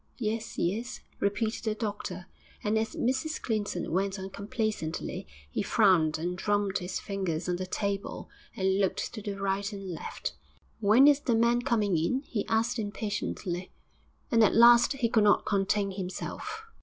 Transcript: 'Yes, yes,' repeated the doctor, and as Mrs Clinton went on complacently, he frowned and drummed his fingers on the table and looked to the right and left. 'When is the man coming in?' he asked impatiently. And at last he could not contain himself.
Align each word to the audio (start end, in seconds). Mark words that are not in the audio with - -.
'Yes, 0.17 0.57
yes,' 0.57 1.01
repeated 1.19 1.63
the 1.63 1.75
doctor, 1.75 2.25
and 2.63 2.75
as 2.79 2.95
Mrs 2.95 3.39
Clinton 3.39 3.91
went 3.91 4.17
on 4.17 4.31
complacently, 4.31 5.27
he 5.51 5.61
frowned 5.61 6.17
and 6.17 6.35
drummed 6.35 6.79
his 6.79 6.99
fingers 6.99 7.47
on 7.47 7.57
the 7.57 7.67
table 7.67 8.27
and 8.55 8.79
looked 8.79 9.13
to 9.13 9.21
the 9.21 9.35
right 9.39 9.71
and 9.71 9.91
left. 9.91 10.33
'When 10.79 11.07
is 11.07 11.19
the 11.19 11.35
man 11.35 11.61
coming 11.61 11.95
in?' 11.95 12.23
he 12.23 12.47
asked 12.47 12.79
impatiently. 12.79 13.69
And 14.31 14.43
at 14.43 14.55
last 14.55 14.93
he 14.93 15.07
could 15.07 15.23
not 15.23 15.45
contain 15.45 15.91
himself. 15.91 16.63